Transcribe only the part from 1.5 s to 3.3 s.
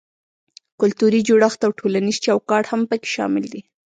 او ټولنیز چوکاټ هم پکې